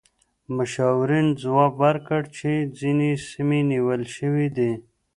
مشاورین 0.55 1.27
ځواب 1.41 1.71
ورکړ 1.83 2.21
چې 2.37 2.51
ځینې 2.79 3.09
سیمې 3.29 3.59
نیول 3.71 4.01
شوې 4.15 4.47
دي. 4.57 4.71